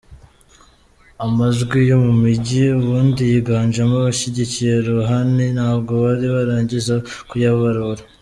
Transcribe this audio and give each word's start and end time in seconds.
Amajwi 1.25 1.79
yo 1.89 1.97
mu 2.05 2.13
mijyi- 2.23 2.61
ubundi 2.79 3.21
yinganjemo 3.31 3.93
abashyigikiye 3.97 4.73
Rouhani- 4.87 5.45
ntabwo 5.57 5.91
bari 6.03 6.27
barangiza 6.35 6.95
kuyabarura. 7.29 8.01